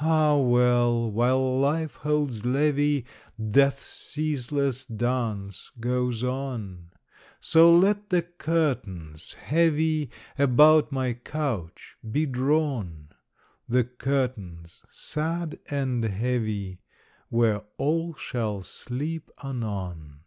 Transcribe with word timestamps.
Ah, 0.00 0.36
well! 0.36 1.08
while 1.12 1.60
Life 1.60 1.94
holds 2.02 2.44
levee, 2.44 3.06
Death's 3.40 3.86
ceaseless 3.86 4.84
dance 4.84 5.70
goes 5.78 6.24
on. 6.24 6.90
So 7.38 7.72
let 7.72 8.08
the 8.10 8.22
curtains, 8.22 9.34
heavy 9.34 10.10
About 10.36 10.90
my 10.90 11.12
couch, 11.12 11.94
be 12.10 12.26
drawn 12.26 13.10
The 13.68 13.84
curtains, 13.84 14.82
sad 14.90 15.60
and 15.70 16.02
heavy, 16.02 16.80
Where 17.28 17.62
all 17.78 18.16
shall 18.16 18.64
sleep 18.64 19.30
anon. 19.40 20.22